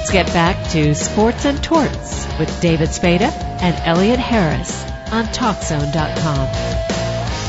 [0.00, 4.82] Let's get back to Sports and Torts with David Spada and Elliot Harris
[5.12, 6.38] on TalkZone.com.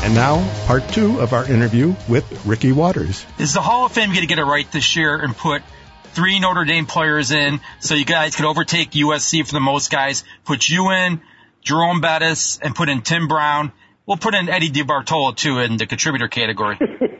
[0.04, 3.24] And now, part two of our interview with Ricky Watters.
[3.38, 5.62] Is the Hall of Fame going to get it right this year and put
[6.12, 10.22] three Notre Dame players in so you guys could overtake USC for the most guys?
[10.44, 11.22] Put you in,
[11.62, 13.72] Jerome Bettis, and put in Tim Brown.
[14.04, 16.78] We'll put in Eddie DeBartolo too in the contributor category.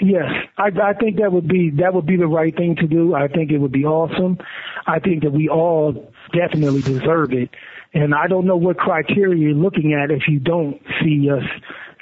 [0.00, 3.14] Yes, I, I think that would be that would be the right thing to do.
[3.14, 4.38] I think it would be awesome.
[4.86, 7.50] I think that we all definitely deserve it.
[7.94, 11.42] And I don't know what criteria you're looking at if you don't see us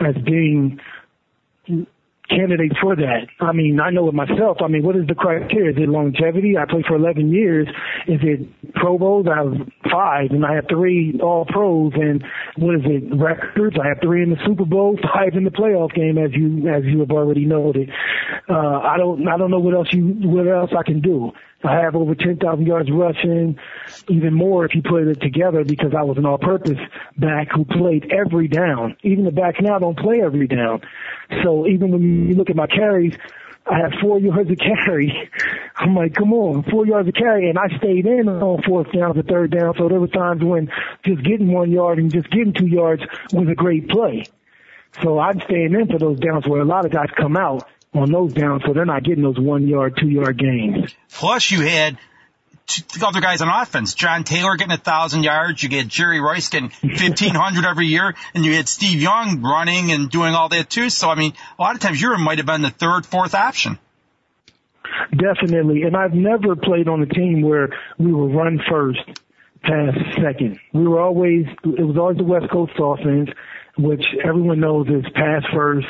[0.01, 0.79] as being
[2.29, 3.27] candidates for that.
[3.41, 4.59] I mean, I know it myself.
[4.63, 5.71] I mean, what is the criteria?
[5.71, 6.57] Is it longevity?
[6.57, 7.69] I played for 11 years.
[8.09, 9.27] Is it Pro Bowls?
[9.31, 11.93] I have five, and I have three All Pros.
[11.95, 12.25] And
[12.57, 13.15] what is it?
[13.17, 13.77] Records?
[13.83, 16.85] I have three in the Super Bowl, five in the playoff game, as you as
[16.85, 17.91] you have already noted.
[18.49, 21.33] Uh, I don't I don't know what else you what else I can do.
[21.65, 23.59] I have over 10,000 yards rushing,
[24.09, 26.79] even more if you put it together because I was an all-purpose
[27.17, 28.97] back who played every down.
[29.03, 30.83] Even the backs now don't play every down.
[31.43, 33.15] So even when you look at my carries,
[33.69, 35.31] I had four yards of carry.
[35.77, 39.15] I'm like, come on, four yards of carry, and I stayed in on fourth down
[39.15, 39.75] to third down.
[39.77, 40.71] So there were times when
[41.05, 44.25] just getting one yard and just getting two yards was a great play.
[45.03, 48.13] So I'm staying in for those downs where a lot of guys come out on
[48.13, 50.95] those downs, so they're not getting those one yard, two yard gains.
[51.11, 51.97] Plus, you had
[53.03, 53.95] other guys on offense.
[53.95, 55.63] John Taylor getting a thousand yards.
[55.63, 59.93] You get Jerry Rice getting fifteen hundred every year, and you had Steve Young running
[59.93, 60.91] and doing all that too.
[60.91, 63.79] So I mean, a lot of times you might have been the third, fourth option.
[65.11, 67.69] Definitely, and I've never played on a team where
[67.99, 69.01] we were run first,
[69.63, 70.59] pass second.
[70.73, 73.31] We were always it was always the West Coast offense,
[73.79, 75.87] which everyone knows is pass first,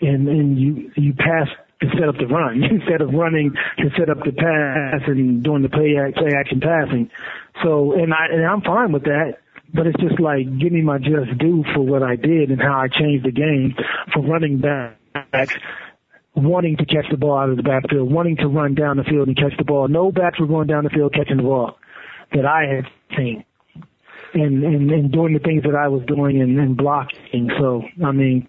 [0.00, 1.48] and and you you pass
[1.80, 5.62] to set up the run instead of running to set up the pass and doing
[5.62, 7.10] the play play action passing.
[7.62, 9.38] So and I and I'm fine with that.
[9.74, 12.80] But it's just like give me my just due for what I did and how
[12.80, 13.74] I changed the game
[14.12, 15.54] for running backs
[16.34, 19.28] wanting to catch the ball out of the backfield, wanting to run down the field
[19.28, 19.88] and catch the ball.
[19.88, 21.78] No backs were going down the field catching the ball
[22.32, 22.84] that I had
[23.16, 23.44] seen.
[24.34, 27.50] And and, and doing the things that I was doing and, and blocking.
[27.58, 28.48] So I mean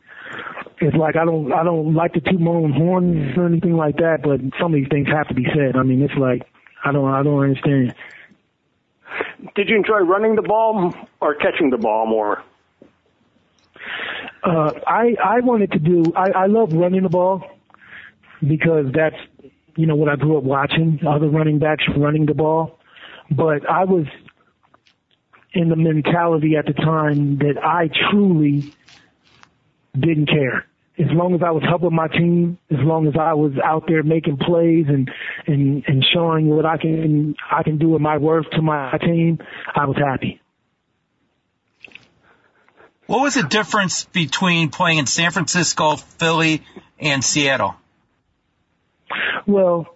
[0.82, 3.98] it's like I don't I don't like to toot my own horn or anything like
[3.98, 5.76] that, but some of these things have to be said.
[5.76, 6.44] I mean, it's like
[6.84, 7.96] I don't I don't understand.
[9.56, 12.44] Did you enjoy running the ball or catching the ball more?
[14.44, 17.44] Uh, I I wanted to do I I love running the ball
[18.46, 19.18] because that's
[19.76, 22.80] you know what I grew up watching other running backs running the ball,
[23.32, 24.06] but I was
[25.54, 28.74] in the mentality at the time that I truly
[30.02, 30.66] didn't care
[31.00, 34.04] as long as I was helping my team, as long as I was out there
[34.04, 35.10] making plays and
[35.48, 39.40] and and showing what I can I can do with my worth to my team,
[39.74, 40.42] I was happy.
[43.06, 46.64] What was the difference between playing in San Francisco, Philly,
[47.00, 47.76] and Seattle?
[49.48, 49.88] Well,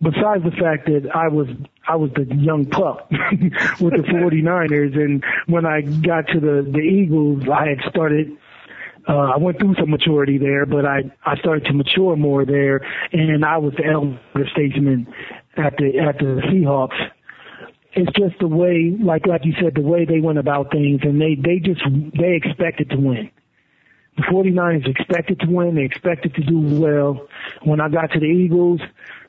[0.00, 1.48] besides the fact that I was
[1.86, 3.10] I was the young pup
[3.80, 8.38] with the 49ers and when I got to the the Eagles I had started
[9.08, 12.80] uh, I went through some maturity there, but I I started to mature more there,
[13.12, 15.12] and I was the elder statesman
[15.56, 16.98] at the at the Seahawks.
[17.94, 21.20] It's just the way, like like you said, the way they went about things, and
[21.20, 21.82] they they just
[22.18, 23.30] they expected to win.
[24.16, 25.74] The 49ers expected to win.
[25.74, 27.26] They expected to do well.
[27.62, 28.80] When I got to the Eagles,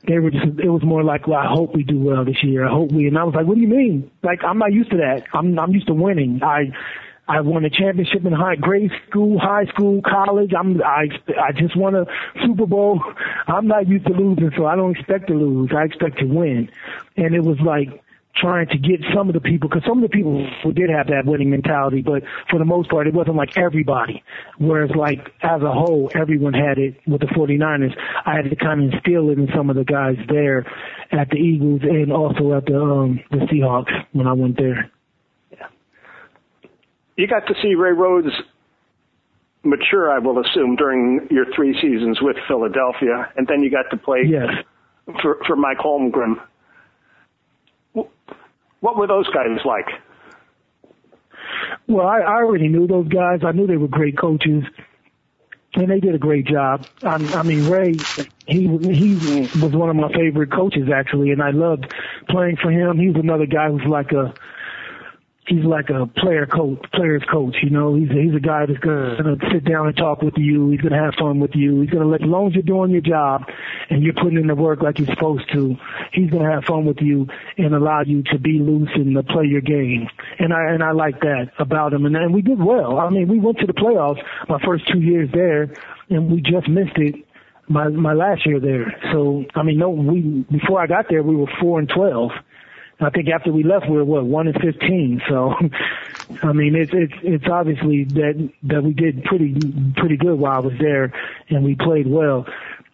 [0.06, 2.66] they were just, it was more like, well, I hope we do well this year.
[2.66, 4.10] I hope we, and I was like, what do you mean?
[4.22, 5.22] Like, I'm not used to that.
[5.32, 6.40] I'm, I'm used to winning.
[6.42, 6.64] I,
[7.26, 10.52] I won a championship in high grade school, high school, college.
[10.58, 11.06] I'm I
[11.40, 12.04] I just won a
[12.44, 13.00] Super Bowl.
[13.46, 15.70] I'm not used to losing, so I don't expect to lose.
[15.74, 16.70] I expect to win.
[17.16, 18.02] And it was like
[18.36, 21.24] trying to get some of the people, because some of the people did have that
[21.24, 24.22] winning mentality, but for the most part, it wasn't like everybody.
[24.58, 27.94] Whereas like as a whole, everyone had it with the 49ers.
[28.26, 30.66] I had to kind of instill it in some of the guys there
[31.12, 34.90] at the Eagles and also at the um the Seahawks when I went there
[37.16, 38.32] you got to see Ray Rhodes
[39.62, 43.96] mature, I will assume, during your three seasons with Philadelphia, and then you got to
[43.96, 44.48] play yes.
[45.22, 46.36] for for Mike Holmgren.
[48.80, 49.86] What were those guys like?
[51.88, 53.40] Well, I, I already knew those guys.
[53.44, 54.64] I knew they were great coaches,
[55.74, 56.86] and they did a great job.
[57.02, 57.94] I, I mean, Ray,
[58.46, 61.92] he he was one of my favorite coaches actually, and I loved
[62.28, 62.98] playing for him.
[62.98, 64.34] He was another guy who's like a
[65.46, 67.56] he's like a player coach, player's coach.
[67.62, 70.34] You know, he's a, he's a guy that's gonna, gonna sit down and talk with
[70.36, 70.70] you.
[70.70, 71.80] He's gonna have fun with you.
[71.82, 73.42] He's gonna let as long as you're doing your job,
[73.90, 75.76] and you're putting in the work like you're supposed to,
[76.12, 77.26] he's to have fun with you
[77.58, 80.08] and allow you to be loose and to play your game.
[80.38, 82.06] And I and I like that about him.
[82.06, 82.98] And, and we did well.
[82.98, 85.74] I mean, we went to the playoffs my first two years there,
[86.10, 87.16] and we just missed it
[87.68, 88.94] my my last year there.
[89.12, 92.30] So I mean, no, we before I got there we were four and twelve.
[93.00, 95.20] I think after we left we were what one and fifteen.
[95.28, 95.54] So
[96.42, 99.54] I mean, it's it's it's obviously that that we did pretty
[99.96, 101.12] pretty good while I was there,
[101.48, 102.46] and we played well.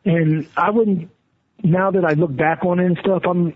[0.05, 1.11] And I wouldn't
[1.63, 3.55] now that I look back on it and stuff, I'm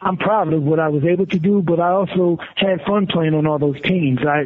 [0.00, 3.34] I'm proud of what I was able to do, but I also had fun playing
[3.34, 4.20] on all those teams.
[4.26, 4.44] I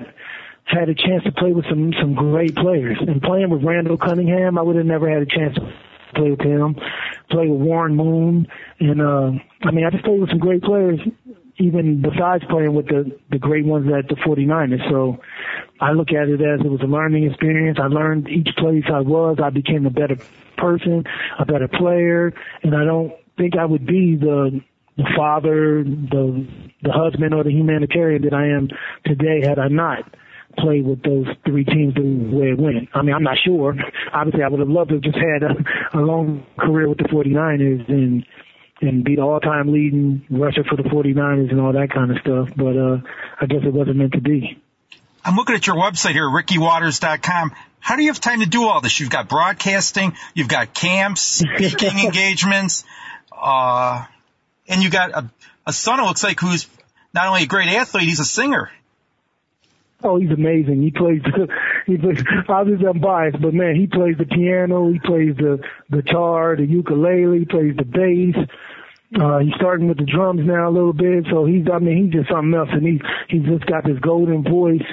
[0.65, 2.99] had a chance to play with some some great players.
[3.01, 5.73] And playing with Randall Cunningham, I would have never had a chance to
[6.15, 6.77] play with him.
[7.31, 8.47] Play with Warren Moon,
[8.81, 9.31] and uh,
[9.63, 11.01] I mean, I just played with some great players,
[11.59, 14.89] even besides playing with the the great ones at the 49ers.
[14.91, 15.19] So
[15.81, 17.79] I look at it as it was a learning experience.
[17.83, 19.39] I learned each place I was.
[19.43, 20.17] I became a better
[20.57, 21.05] person,
[21.39, 22.33] a better player,
[22.63, 24.61] and I don't think I would be the
[24.97, 26.47] the father, the
[26.83, 28.69] the husband, or the humanitarian that I am
[29.05, 30.15] today had I not
[30.57, 32.89] play with those three teams the way it went.
[32.95, 33.75] I mean, I'm not sure.
[34.13, 37.05] Obviously, I would have loved to have just had a, a long career with the
[37.05, 38.27] 49ers and
[38.81, 42.49] and be the all-time leading rusher for the 49ers and all that kind of stuff.
[42.57, 42.99] But uh,
[43.41, 44.61] I guess it wasn't meant to be.
[45.25, 47.53] I'm looking at your website here, rickywatters.com.
[47.81, 48.99] How do you have time to do all this?
[49.01, 51.23] You've got broadcasting, you've got camps,
[51.57, 52.85] speaking engagements,
[53.33, 54.05] uh,
[54.69, 55.31] and you got a,
[55.67, 56.67] a son, it looks like, who's
[57.15, 58.71] not only a great athlete, he's a singer.
[60.05, 60.83] Oh, he's amazing.
[60.83, 61.23] He plays.
[61.87, 62.23] He plays.
[62.49, 64.91] Obviously, I'm biased, but man, he plays the piano.
[64.91, 65.59] He plays the
[65.93, 67.41] guitar, the ukulele.
[67.41, 68.37] He plays the bass.
[69.21, 71.27] Uh, he's starting with the drums now a little bit.
[71.31, 71.67] So he's.
[71.71, 74.87] I mean, he's just something else, and he he's just got this golden voice.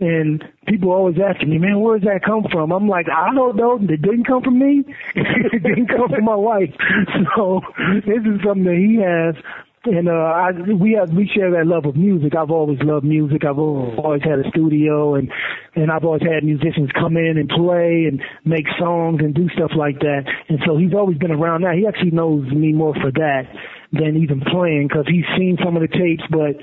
[0.00, 2.72] And people always asking me, man, where does that come from?
[2.72, 3.78] I'm like, I don't know.
[3.78, 4.82] It didn't come from me.
[5.14, 6.74] it didn't come from my wife.
[7.36, 7.60] So
[8.04, 9.36] this is something that he has
[9.84, 12.34] and uh I we have we share that love of music.
[12.36, 13.44] I've always loved music.
[13.44, 15.30] I've always had a studio and
[15.74, 19.72] and I've always had musicians come in and play and make songs and do stuff
[19.76, 20.22] like that.
[20.48, 21.74] And so he's always been around that.
[21.74, 23.44] He actually knows me more for that
[23.92, 26.56] than even playing because he's seen some of the tapes, but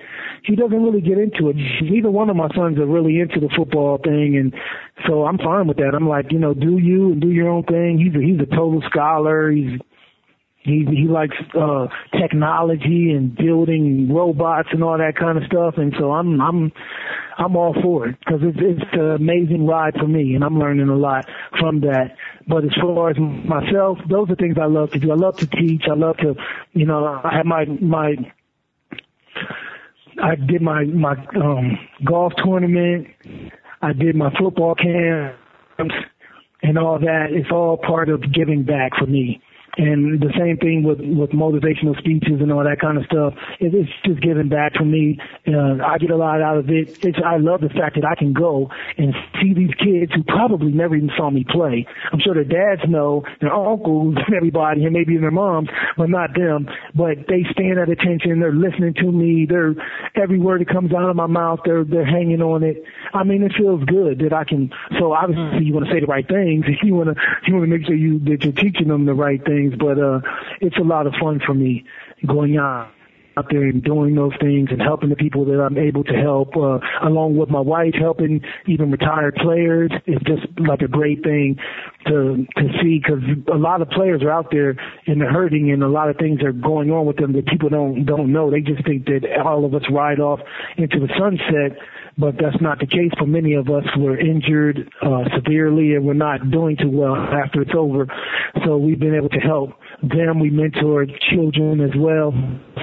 [0.44, 1.56] he doesn't really get into it.
[1.82, 4.54] Neither one of my sons are really into the football thing, and
[5.08, 5.94] so I'm fine with that.
[5.94, 8.00] I'm like, you know, do you and do your own thing.
[8.02, 9.52] He's a, he's a total scholar.
[9.52, 9.80] He's
[10.62, 11.88] he he likes uh
[12.20, 16.72] technology and building robots and all that kind of stuff, and so I'm I'm
[17.38, 20.90] I'm all for it because it's it's an amazing ride for me, and I'm learning
[20.90, 21.26] a lot
[21.60, 22.16] from that.
[22.48, 25.12] But as far as myself, those are things I love to do.
[25.12, 25.84] I love to teach.
[25.90, 26.36] I love to,
[26.74, 28.16] you know, I have my my
[30.22, 33.08] I did my my um golf tournament.
[33.82, 35.96] I did my football camps
[36.62, 37.28] and all that.
[37.32, 39.42] It's all part of giving back for me
[39.78, 43.34] and the same thing with with motivational speeches and all that kind of stuff.
[43.60, 45.20] It, it's just giving back for me.
[45.48, 46.98] Uh, I get a lot out of it.
[47.04, 50.72] It's I love the fact that I can go and see these kids who probably
[50.72, 51.86] never even saw me play.
[52.12, 56.34] I'm sure their dads know, their uncles, and everybody, and maybe their moms, but not
[56.34, 56.68] them.
[56.96, 58.40] But they stand at attention.
[58.40, 59.46] They're listening to me.
[59.48, 59.76] They're
[60.16, 61.60] every word that comes out of my mouth.
[61.66, 62.84] They're they're hanging on it.
[63.14, 64.72] I mean, it feels good that I can.
[65.00, 66.66] So obviously, you want to say the right things.
[66.82, 67.16] You want to
[67.46, 70.00] you want to make sure you that you're teaching them the right things things, but
[70.00, 70.20] uh,
[70.62, 71.84] it's a lot of fun for me
[72.26, 72.92] going out
[73.38, 76.58] out there and doing those things and helping the people that I'm able to help,
[76.58, 79.92] uh, along with my wife, helping even retired players.
[80.06, 81.56] It's just like a great thing
[82.08, 84.76] to to see because a lot of players are out there
[85.08, 87.70] and they're hurting, and a lot of things are going on with them that people
[87.70, 88.52] don't don't know.
[88.52, 90.40] They just think that all of us ride off
[90.78, 91.78] into the sunset
[92.20, 93.86] but that's not the case for many of us.
[93.96, 98.08] We're injured uh, severely and we're not doing too well after it's over.
[98.66, 99.72] So we've been able to help
[100.04, 100.40] them.
[100.40, 102.34] We mentor children as well.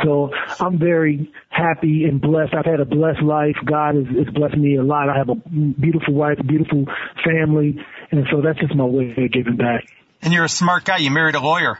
[0.02, 2.55] So I'm very happy and blessed.
[2.55, 3.57] I've had a blessed life.
[3.64, 5.11] God has, has blessed me a lot.
[5.11, 6.87] I have a beautiful wife, a beautiful
[7.25, 7.78] family,
[8.11, 9.85] and so that's just my way of giving back.
[10.23, 10.97] And you're a smart guy.
[10.99, 11.78] You married a lawyer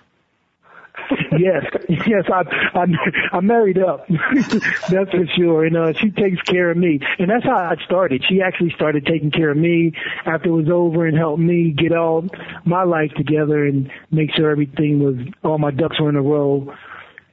[1.39, 2.43] yes, yes, I,
[2.75, 2.87] I
[3.33, 4.07] I married up.
[4.89, 5.65] that's for sure.
[5.65, 8.25] And uh, she takes care of me, and that's how I started.
[8.29, 9.93] She actually started taking care of me
[10.25, 12.27] after it was over and helped me get all
[12.65, 16.73] my life together and make sure everything was all my ducks were in a row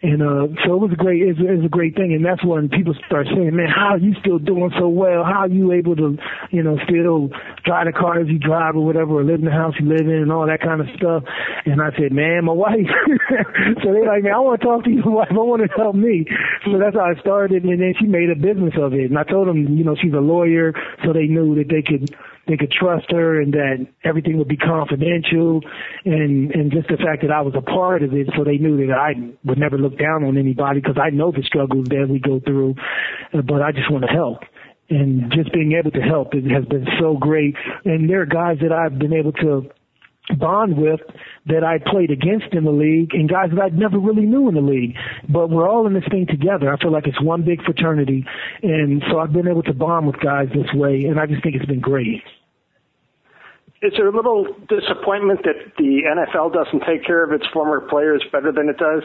[0.04, 2.12] and uh, so it was a great, it was, it was a great thing.
[2.12, 5.24] And that's when people start saying, "Man, how are you still doing so well?
[5.24, 6.20] How are you able to,
[6.52, 7.32] you know, still
[7.64, 10.28] drive the cars you drive or whatever, or live in the house you live in,
[10.28, 11.24] and all that kind of stuff?"
[11.64, 12.92] And I said, "Man, my wife."
[13.80, 15.32] so they're like, "Man, I want to talk to your wife.
[15.32, 16.28] I want to help me."
[16.68, 19.08] So that's how I started, and then she made a business of it.
[19.08, 20.76] And I told them, you know, she's a lawyer,
[21.08, 22.12] so they knew that they could
[22.48, 25.62] they could trust her and that everything would be confidential
[26.06, 28.86] and and just the fact that I was a part of it so they knew
[28.88, 29.14] that I
[29.46, 32.76] would never look down on anybody because I know the struggles that we go through
[33.34, 34.40] uh, but I just want to help.
[34.90, 37.56] And just being able to help it has been so great.
[37.86, 39.70] And there are guys that I've been able to
[40.38, 41.02] bond with
[41.48, 44.56] that I played against in the league and guys that I'd never really knew in
[44.56, 44.96] the league.
[45.30, 46.72] But we're all in this thing together.
[46.72, 48.26] I feel like it's one big fraternity.
[48.62, 51.56] And so I've been able to bond with guys this way and I just think
[51.56, 52.24] it's been great.
[53.82, 58.24] Is there a little disappointment that the NFL doesn't take care of its former players
[58.32, 59.04] better than it does?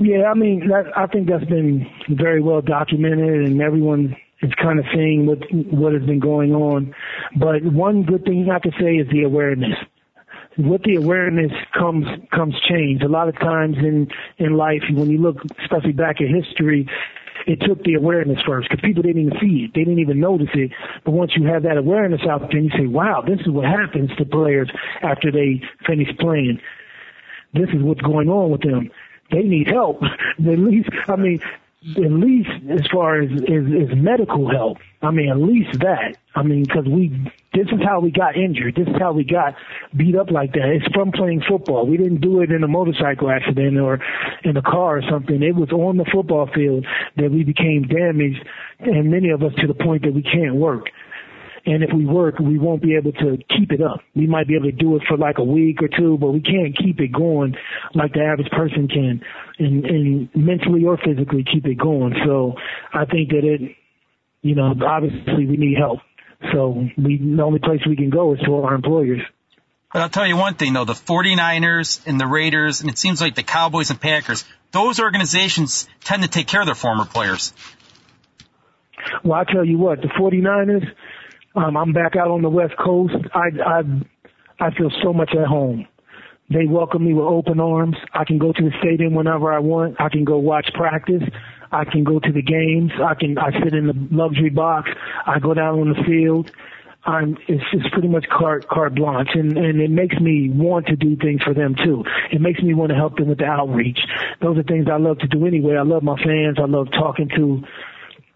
[0.00, 4.78] Yeah, I mean, that, I think that's been very well documented, and everyone is kind
[4.78, 6.94] of seeing what what has been going on.
[7.38, 9.76] But one good thing I could say is the awareness.
[10.58, 13.02] With the awareness comes comes change.
[13.02, 16.88] A lot of times in in life, when you look, especially back in history,
[17.46, 19.70] it took the awareness first because people didn't even see it.
[19.74, 20.72] They didn't even notice it.
[21.04, 24.10] But once you have that awareness out there, you say, "Wow, this is what happens
[24.16, 24.70] to players
[25.02, 26.60] after they finish playing.
[27.52, 28.90] This is what's going on with them."
[29.30, 30.02] They need help.
[30.38, 31.40] At least, I mean,
[31.82, 34.78] at least as far as, as medical help.
[35.02, 36.16] I mean, at least that.
[36.34, 37.10] I mean, because we,
[37.54, 38.74] this is how we got injured.
[38.76, 39.54] This is how we got
[39.96, 40.68] beat up like that.
[40.68, 41.86] It's from playing football.
[41.86, 44.00] We didn't do it in a motorcycle accident or
[44.42, 45.42] in a car or something.
[45.42, 48.44] It was on the football field that we became damaged,
[48.80, 50.88] and many of us to the point that we can't work.
[51.66, 54.00] And if we work, we won't be able to keep it up.
[54.14, 56.40] We might be able to do it for like a week or two, but we
[56.40, 57.56] can't keep it going
[57.92, 59.20] like the average person can
[59.58, 62.14] and, and mentally or physically keep it going.
[62.24, 62.54] So
[62.94, 63.76] I think that it,
[64.42, 65.98] you know, obviously we need help.
[66.52, 69.22] So we, the only place we can go is to our employers.
[69.92, 73.20] But I'll tell you one thing though, the 49ers and the Raiders, and it seems
[73.20, 77.52] like the Cowboys and Packers, those organizations tend to take care of their former players.
[79.24, 80.86] Well, I tell you what, the 49ers,
[81.56, 83.14] um, I'm back out on the West Coast.
[83.34, 85.86] I, I, I feel so much at home.
[86.48, 87.96] They welcome me with open arms.
[88.12, 90.00] I can go to the stadium whenever I want.
[90.00, 91.22] I can go watch practice.
[91.72, 92.92] I can go to the games.
[93.02, 94.90] I can, I sit in the luxury box.
[95.26, 96.50] I go down on the field.
[97.04, 100.96] I'm, it's just pretty much carte, carte blanche and, and it makes me want to
[100.96, 102.04] do things for them too.
[102.32, 103.98] It makes me want to help them with the outreach.
[104.42, 105.76] Those are things I love to do anyway.
[105.76, 106.58] I love my fans.
[106.60, 107.62] I love talking to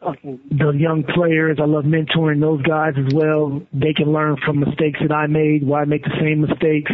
[0.02, 1.58] the young players.
[1.60, 3.60] I love mentoring those guys as well.
[3.72, 6.90] They can learn from mistakes that I made, why I make the same mistakes.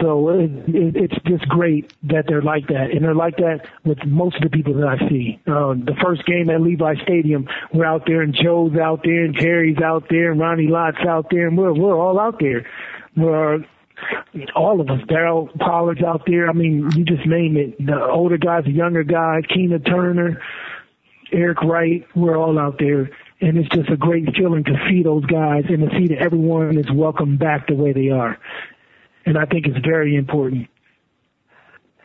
[0.00, 3.98] So it, it, it's just great that they're like that, and they're like that with
[4.06, 5.40] most of the people that I see.
[5.46, 9.34] Uh, the first game at Levi Stadium, we're out there, and Joe's out there, and
[9.34, 12.66] Terry's out there, and Ronnie Lott's out there, and we're we're all out there.
[13.16, 13.64] We're
[14.54, 15.00] all of us.
[15.08, 16.48] Daryl Pollard's out there.
[16.48, 17.84] I mean, you just name it.
[17.84, 20.40] The older guys, the younger guys, Keena Turner,
[21.34, 23.10] Eric Wright, we're all out there.
[23.40, 26.78] And it's just a great feeling to see those guys and to see that everyone
[26.78, 28.38] is welcome back the way they are.
[29.26, 30.68] And I think it's very important.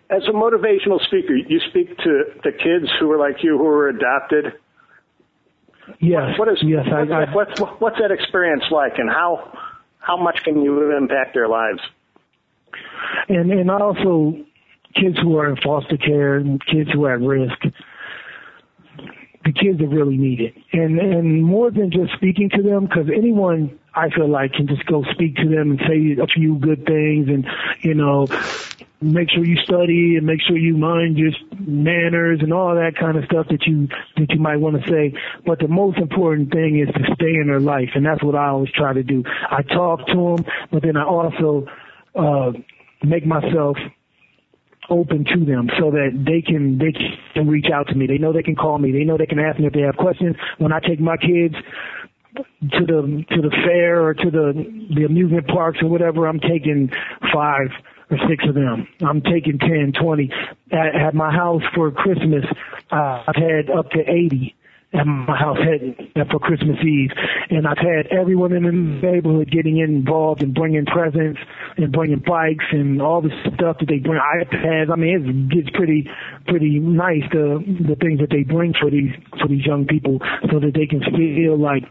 [0.09, 3.89] As a motivational speaker, you speak to the kids who are like you, who are
[3.89, 4.53] adopted.
[6.00, 6.38] Yes.
[6.38, 9.55] What is, yes, what's, I, that, what's, what's that experience like, and how
[10.00, 11.79] how much can you impact their lives?
[13.27, 14.33] And and also
[14.95, 17.69] kids who are in foster care and kids who are at risk
[19.62, 20.56] kids that really need it.
[20.74, 24.86] And and more than just speaking to them, because anyone I feel like can just
[24.86, 27.46] go speak to them and say a few good things, and
[27.82, 28.28] you know,
[29.01, 33.18] make sure you study and make sure you mind your manners and all that kind
[33.18, 33.88] of stuff that you
[34.18, 35.13] that you might want to say.
[35.46, 38.50] But the most important thing is to stay in their life, and that's what I
[38.50, 39.24] always try to do.
[39.50, 41.66] I talk to them, but then I also
[42.16, 42.51] uh,
[43.04, 43.78] make myself
[44.89, 46.91] open to them so that they can they
[47.34, 48.08] can reach out to me.
[48.08, 48.91] They know they can call me.
[48.91, 50.36] They know they can ask me if they have questions.
[50.58, 51.55] When I take my kids
[52.36, 56.89] to the to the fair or to the the amusement parks or whatever, I'm taking
[57.34, 57.69] five
[58.10, 58.88] or six of them.
[59.01, 60.31] I'm taking ten, twenty.
[60.72, 62.46] At, at my house for Christmas,
[62.91, 64.55] uh, I've had up to 80
[64.93, 67.12] at my house had for Christmas Eve,
[67.50, 71.39] and I've had everyone in the neighborhood getting involved and bringing presents
[71.77, 74.91] and bringing bikes and all the stuff that they bring iPads.
[74.91, 76.10] I mean, it's, it's pretty
[76.48, 80.19] pretty nice the the things that they bring for these for these young people,
[80.51, 81.84] so that they can feel like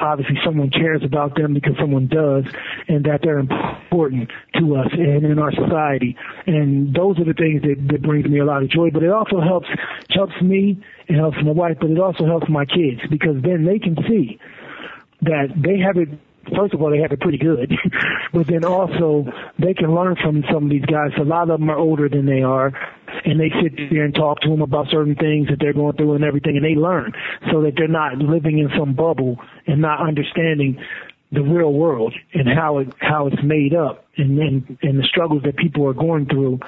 [0.00, 2.44] obviously someone cares about them because someone does
[2.88, 6.16] and that they're important to us and in our society.
[6.46, 8.90] And those are the things that, that brings me a lot of joy.
[8.90, 9.68] But it also helps
[10.10, 13.78] helps me, it helps my wife, but it also helps my kids because then they
[13.78, 14.38] can see
[15.22, 16.08] that they have it
[16.60, 17.72] first of all, they have it pretty good,
[18.32, 19.24] but then also
[19.58, 21.10] they can learn from some of these guys.
[21.18, 22.72] A lot of them are older than they are,
[23.24, 26.14] and they sit there and talk to them about certain things that they're going through
[26.14, 27.12] and everything, and they learn
[27.50, 30.78] so that they're not living in some bubble and not understanding
[31.32, 35.42] the real world and how it how it's made up and and, and the struggles
[35.44, 36.58] that people are going through.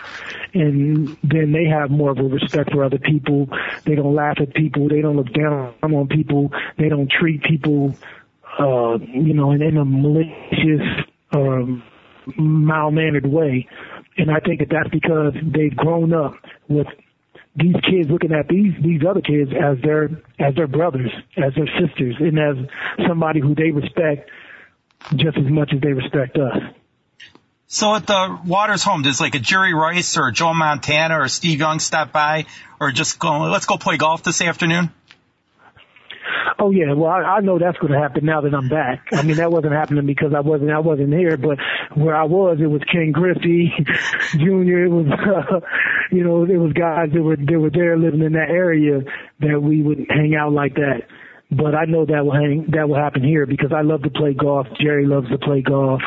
[0.55, 3.49] And then they have more of a respect for other people.
[3.85, 4.89] They don't laugh at people.
[4.89, 6.53] They don't look down on people.
[6.79, 7.97] They don't treat people
[8.59, 10.87] uh you know in, in a malicious
[11.33, 11.83] um
[12.39, 13.67] malmannered way
[14.17, 16.35] and i think that that's because they've grown up
[16.69, 16.87] with
[17.57, 20.05] these kids looking at these these other kids as their
[20.39, 24.31] as their brothers, as their sisters, and as somebody who they respect
[25.17, 26.57] just as much as they respect us.
[27.67, 31.59] So at the Watters home, does like a Jerry Rice or Joe Montana or Steve
[31.59, 32.47] Young stop by,
[32.81, 33.41] or just go?
[33.41, 34.91] Let's go play golf this afternoon.
[36.59, 39.07] Oh yeah, well I, I know that's going to happen now that I'm back.
[39.13, 41.59] I mean that wasn't happening because I wasn't I wasn't here, but
[41.95, 43.73] where I was, it was Ken Griffey
[44.33, 44.85] Jr.
[44.85, 45.61] It was uh,
[46.11, 49.01] you know it was guys that were that were there living in that area
[49.41, 51.03] that we would hang out like that
[51.53, 54.33] but I know that will hang that will happen here because I love to play
[54.33, 54.67] golf.
[54.81, 56.01] Jerry loves to play golf,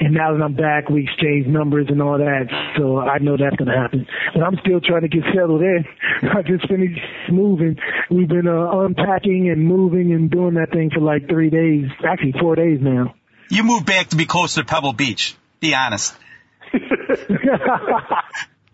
[0.00, 2.48] and now that I'm back, we exchange numbers and all that.
[2.78, 4.06] So I know that's going to happen.
[4.34, 5.84] But I'm still trying to get settled in.
[6.22, 7.00] I just finished
[7.30, 7.76] moving.
[8.10, 12.34] We've been uh, unpacking and moving and doing that thing for like three days, actually
[12.40, 13.14] four days now.
[13.50, 15.36] You moved back to be closer to Pebble Beach.
[15.60, 16.16] Be honest.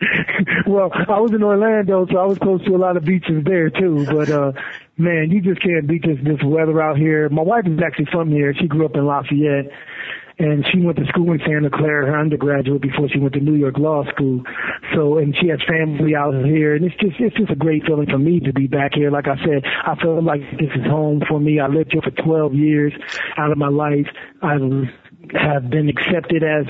[0.67, 3.71] well, I was in Orlando, so I was close to a lot of beaches there
[3.71, 4.07] too.
[4.07, 4.53] But uh
[4.97, 7.29] man, you just can't beat this this weather out here.
[7.29, 8.55] My wife is actually from here.
[8.59, 9.71] She grew up in Lafayette,
[10.39, 13.55] and she went to school in Santa Clara, her undergraduate, before she went to New
[13.55, 14.43] York Law School.
[14.95, 18.09] So, and she has family out here, and it's just it's just a great feeling
[18.11, 19.11] for me to be back here.
[19.11, 21.61] Like I said, I feel like this is home for me.
[21.61, 22.93] I lived here for 12 years
[23.39, 24.07] out of my life.
[24.43, 24.55] I
[25.39, 26.67] have been accepted as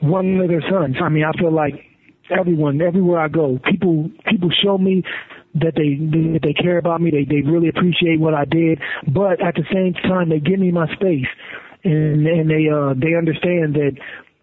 [0.00, 0.96] one of their sons.
[1.02, 1.74] I mean, I feel like
[2.30, 5.02] everyone, everywhere I go, people people show me
[5.60, 5.96] that they
[6.34, 7.10] that they care about me.
[7.10, 8.80] They they really appreciate what I did,
[9.12, 11.28] but at the same time they give me my space,
[11.84, 13.96] and and they uh they understand that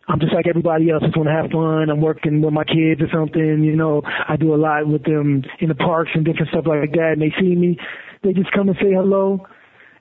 [0.07, 1.03] I'm just like everybody else.
[1.03, 1.89] Just want to have fun.
[1.89, 3.63] I'm working with my kids or something.
[3.63, 6.91] You know, I do a lot with them in the parks and different stuff like
[6.91, 7.15] that.
[7.15, 7.77] And they see me,
[8.21, 9.45] they just come and say hello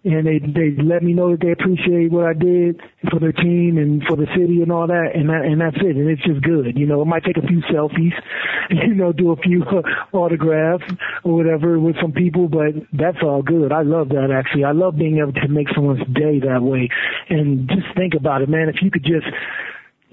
[0.04, 3.78] and they they let me know that they appreciate what I did for their team
[3.78, 5.94] and for the city and all that, and that and that's it.
[5.96, 7.00] And it's just good, you know.
[7.00, 8.14] I might take a few selfies,
[8.70, 9.82] you know, do a few uh,
[10.16, 10.84] autographs
[11.24, 13.72] or whatever with some people, but that's all good.
[13.72, 14.64] I love that actually.
[14.64, 16.88] I love being able to make someone's day that way.
[17.28, 18.68] And just think about it, man.
[18.68, 19.26] If you could just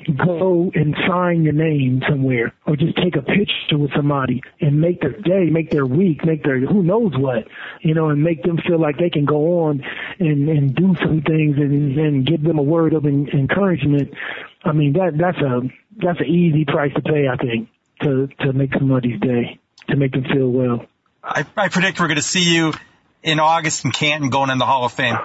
[0.10, 5.02] go and sign your name somewhere or just take a picture with somebody and make
[5.02, 7.46] their day, make their week, make their who knows what,
[7.82, 9.84] you know, and make them feel like they can go on
[10.20, 14.14] and, and do some things and, and give them a word of encouragement.
[14.64, 15.62] I mean, that, that's a,
[16.04, 17.70] that's an easy price to pay, I think,
[18.02, 20.86] to, to make somebody's day, to make them feel well.
[21.24, 22.74] I, I predict we're going to see you
[23.24, 25.18] in August in Canton going in the Hall of Fame.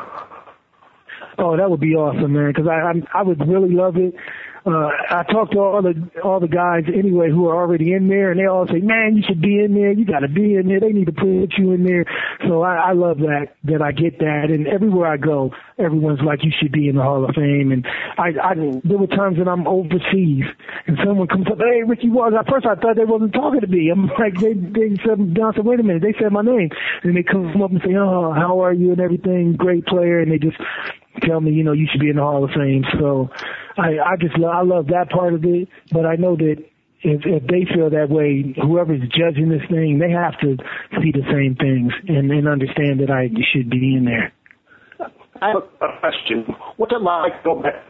[1.39, 2.49] Oh, that would be awesome, man.
[2.49, 4.15] Because I, I I would really love it
[4.67, 5.93] uh, I talk to all the
[6.25, 9.23] all the guys anyway who are already in there, and they all say, "Man, you
[9.29, 9.93] should be in there.
[9.93, 10.81] You got to be in there.
[10.81, 12.07] They need to put you in there."
[12.49, 16.43] So I, I love that that I get that, and everywhere I go, everyone's like,
[16.43, 19.49] "You should be in the Hall of Fame." And I, I there were times that
[19.49, 20.49] I'm overseas,
[20.87, 23.67] and someone comes up, "Hey, Ricky Watters." At first, I thought they wasn't talking to
[23.67, 23.91] me.
[23.93, 26.71] I'm like, they they said, "I said, wait a minute." They said my name,
[27.03, 29.57] and they come up and say, "Oh, how are you?" and everything.
[29.61, 30.57] Great player, and they just
[31.23, 32.85] tell me, you know, you should be in the Hall of Fame.
[32.99, 33.31] So
[33.77, 35.69] I, I just love, I love that part of it.
[35.93, 36.57] But I know that
[37.03, 40.57] if, if they feel that way, whoever's judging this thing, they have to
[41.03, 44.33] see the same things and, and understand that I should be in there.
[45.41, 46.47] I have a question.
[46.77, 47.85] What's it like to go back?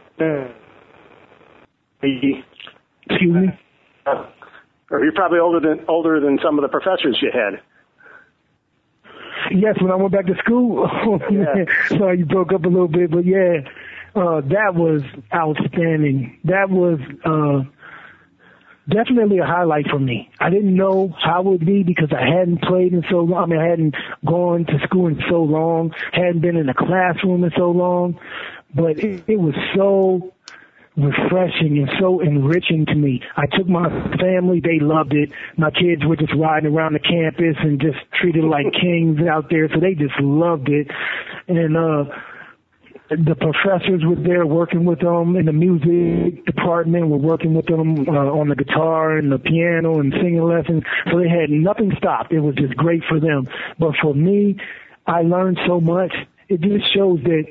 [2.01, 3.47] Excuse me.
[4.05, 4.25] Uh,
[4.91, 7.61] or you're probably older than older than some of the professors you had.
[9.51, 10.89] Yes, when I went back to school.
[11.31, 11.65] Yeah.
[11.89, 13.61] Sorry, you broke up a little bit, but yeah,
[14.15, 15.01] uh, that was
[15.33, 16.39] outstanding.
[16.45, 17.69] That was uh,
[18.89, 20.29] definitely a highlight for me.
[20.39, 23.43] I didn't know how it would be because I hadn't played in so long.
[23.43, 27.43] I mean, I hadn't gone to school in so long, hadn't been in a classroom
[27.43, 28.19] in so long,
[28.73, 30.33] but it, it was so
[30.97, 33.21] refreshing and so enriching to me.
[33.35, 35.29] I took my family, they loved it.
[35.57, 39.69] My kids were just riding around the campus and just treated like kings out there,
[39.73, 40.87] so they just loved it.
[41.47, 42.05] And uh
[43.09, 48.07] the professors were there working with them in the music department were working with them
[48.07, 50.81] uh, on the guitar and the piano and singing lessons
[51.11, 54.55] so they had nothing stopped it was just great for them but for me
[55.05, 56.13] i learned so much
[56.49, 57.45] it just shows that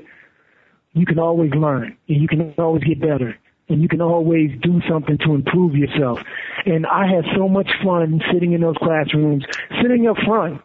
[0.94, 3.37] you can always learn and you can always get better
[3.68, 6.18] and you can always do something to improve yourself.
[6.66, 9.44] And I had so much fun sitting in those classrooms,
[9.83, 10.61] sitting up front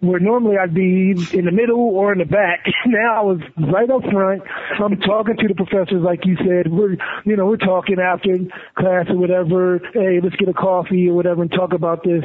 [0.00, 2.64] where normally I'd be in the middle or in the back.
[2.86, 4.42] Now I was right up front.
[4.78, 6.70] I'm talking to the professors, like you said.
[6.70, 8.36] We're, you know, we're talking after
[8.76, 9.80] class or whatever.
[9.94, 12.22] Hey, let's get a coffee or whatever and talk about this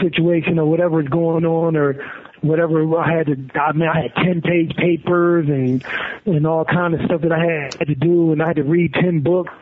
[0.00, 1.96] situation or whatever is going on or
[2.42, 5.84] whatever I had to, I mean, I had 10 page papers and,
[6.26, 8.94] and all kind of stuff that I had to do and I had to read
[8.94, 9.52] 10 books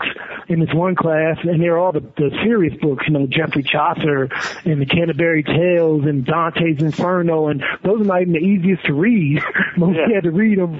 [0.49, 4.29] in this one class and they're all the, the serious books, you know, Geoffrey Chaucer
[4.65, 8.95] and the Canterbury Tales and Dante's Inferno and those are not even the easiest to
[8.95, 9.43] read.
[9.77, 10.15] Most yeah.
[10.15, 10.75] had to read them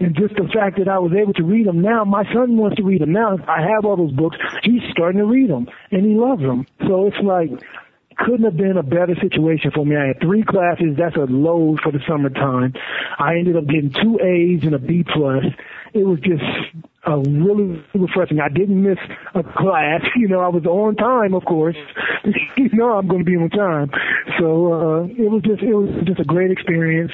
[0.00, 2.76] and just the fact that I was able to read them now, my son wants
[2.76, 3.38] to read them now.
[3.48, 4.36] I have all those books.
[4.62, 6.66] He's starting to read them and he loves them.
[6.86, 7.50] So it's like,
[8.18, 9.96] couldn't have been a better situation for me.
[9.96, 10.96] I had three classes.
[10.98, 12.74] That's a load for the summertime.
[13.18, 15.44] I ended up getting two A's and a B plus.
[15.94, 16.42] It was just
[17.06, 18.40] a really refreshing.
[18.40, 18.98] I didn't miss
[19.34, 20.02] a class.
[20.16, 21.76] You know, I was on time, of course.
[22.56, 23.90] you know, I'm going to be on time.
[24.38, 27.12] So uh, it was just it was just a great experience.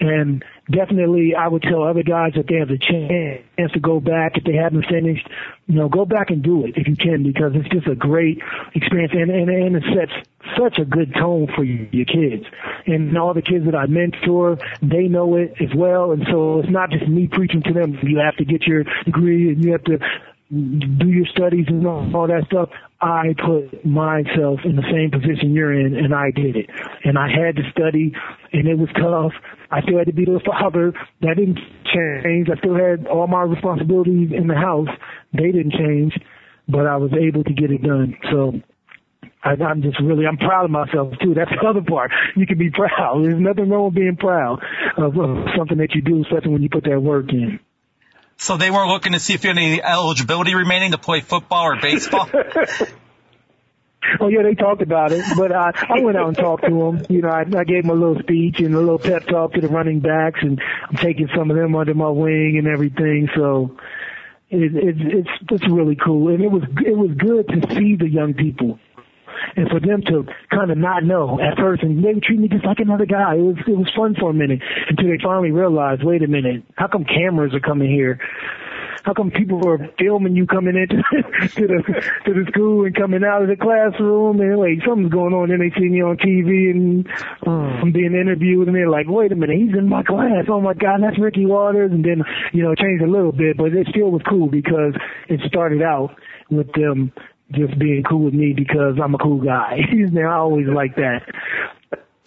[0.00, 4.36] And definitely, I would tell other guys that they have the chance to go back
[4.36, 5.28] if they haven't finished.
[5.66, 8.38] You know, go back and do it if you can because it's just a great
[8.74, 10.12] experience and and, and it sets
[10.56, 12.44] such a good tone for your kids.
[12.86, 16.12] And all the kids that I mentor, they know it as well.
[16.12, 17.98] And so it's not just me preaching to them.
[18.02, 19.98] You have to get your degree and you have to
[20.50, 22.68] do your studies and all, that stuff.
[23.00, 26.70] I put myself in the same position you're in and I did it.
[27.04, 28.12] And I had to study
[28.52, 29.32] and it was tough.
[29.70, 30.92] I still had to be the father.
[31.20, 31.58] That didn't
[31.92, 32.48] change.
[32.48, 34.88] I still had all my responsibilities in the house.
[35.32, 36.14] They didn't change,
[36.68, 38.16] but I was able to get it done.
[38.30, 38.52] So
[39.42, 41.34] I, I'm just really, I'm proud of myself too.
[41.34, 42.12] That's the other part.
[42.36, 43.24] You can be proud.
[43.24, 44.62] There's nothing wrong with being proud
[44.96, 47.58] of, of something that you do, especially when you put that work in.
[48.38, 51.64] So they weren't looking to see if you had any eligibility remaining to play football
[51.64, 52.28] or baseball?
[54.20, 57.06] Oh yeah, they talked about it, but I I went out and talked to them.
[57.08, 59.60] You know, I, I gave them a little speech and a little pep talk to
[59.60, 63.28] the running backs, and I'm taking some of them under my wing and everything.
[63.34, 63.76] So
[64.48, 68.08] it, it, it's it's really cool, and it was it was good to see the
[68.08, 68.78] young people
[69.56, 72.48] and for them to kind of not know at first, and they would treat me
[72.48, 73.34] just like another guy.
[73.36, 76.62] It was it was fun for a minute until they finally realized, wait a minute,
[76.76, 78.20] how come cameras are coming here?
[79.04, 80.96] How come people are filming you coming into
[81.54, 85.32] to the to the school and coming out of the classroom and like something's going
[85.32, 85.48] on?
[85.48, 87.06] Then they see me on TV and
[87.46, 90.46] um, I'm being interviewed and they're like, wait a minute, he's in my class.
[90.48, 91.92] Oh my God, that's Ricky Watters.
[91.92, 94.94] And then you know it changed a little bit, but it still was cool because
[95.28, 96.10] it started out
[96.50, 97.12] with them
[97.52, 99.78] just being cool with me because I'm a cool guy.
[100.12, 101.22] They're always like that.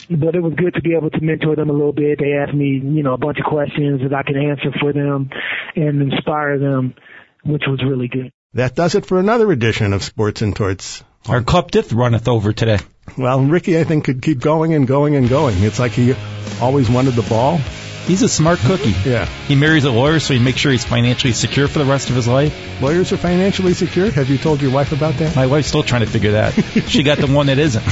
[0.09, 2.19] But it was good to be able to mentor them a little bit.
[2.19, 5.29] They asked me, you know, a bunch of questions that I could answer for them
[5.75, 6.95] and inspire them,
[7.43, 8.31] which was really good.
[8.53, 11.03] That does it for another edition of Sports and Torts.
[11.27, 12.79] Our cup dith runneth over today.
[13.17, 15.61] Well, Ricky, I think, could keep going and going and going.
[15.61, 16.15] It's like he
[16.61, 17.59] always wanted the ball
[18.09, 18.95] He's a smart cookie.
[19.05, 19.25] Yeah.
[19.47, 22.15] He marries a lawyer so he makes sure he's financially secure for the rest of
[22.15, 22.53] his life.
[22.81, 24.09] Lawyers are financially secure?
[24.09, 25.35] Have you told your wife about that?
[25.35, 26.51] My wife's still trying to figure that.
[26.87, 27.85] she got the one that isn't.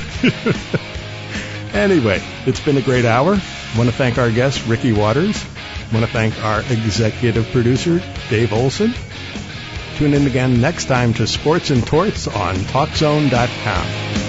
[1.74, 3.34] anyway, it's been a great hour.
[3.34, 5.44] I want to thank our guest, Ricky Watters.
[5.90, 8.94] I want to thank our executive producer, Dave Olson.
[9.98, 14.27] Tune in again next time to Sports and Torts on TalkZone.com.